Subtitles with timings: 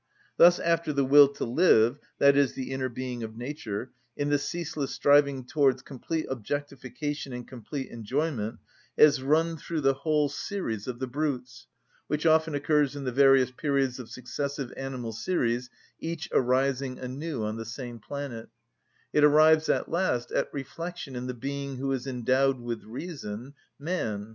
[0.37, 4.95] Thus after the will to live, i.e., the inner being of nature, in the ceaseless
[4.95, 8.57] striving towards complete objectification and complete enjoyment,
[8.97, 13.99] has run through the whole series of the brutes,—which often occurs in the various periods
[13.99, 15.69] of successive animal series
[15.99, 21.77] each arising anew on the same planet,—it arrives at last at reflection in the being
[21.77, 24.29] who is endowed with reason, man.